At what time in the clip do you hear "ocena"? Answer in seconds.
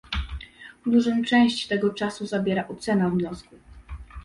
2.67-3.09